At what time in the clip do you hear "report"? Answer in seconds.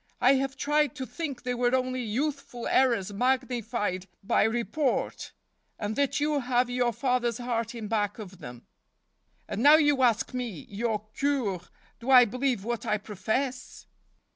4.45-5.31